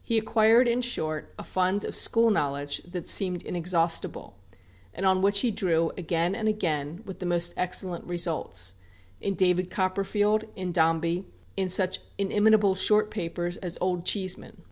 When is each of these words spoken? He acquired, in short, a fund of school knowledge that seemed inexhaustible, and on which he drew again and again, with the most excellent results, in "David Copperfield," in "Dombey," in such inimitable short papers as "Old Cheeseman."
He 0.00 0.16
acquired, 0.16 0.68
in 0.68 0.80
short, 0.80 1.34
a 1.40 1.42
fund 1.42 1.82
of 1.84 1.96
school 1.96 2.30
knowledge 2.30 2.82
that 2.84 3.08
seemed 3.08 3.42
inexhaustible, 3.42 4.36
and 4.94 5.04
on 5.04 5.22
which 5.22 5.40
he 5.40 5.50
drew 5.50 5.90
again 5.98 6.36
and 6.36 6.46
again, 6.46 7.02
with 7.04 7.18
the 7.18 7.26
most 7.26 7.52
excellent 7.56 8.04
results, 8.04 8.74
in 9.20 9.34
"David 9.34 9.68
Copperfield," 9.68 10.44
in 10.54 10.70
"Dombey," 10.70 11.26
in 11.56 11.68
such 11.68 11.98
inimitable 12.16 12.76
short 12.76 13.10
papers 13.10 13.56
as 13.56 13.76
"Old 13.80 14.04
Cheeseman." 14.04 14.62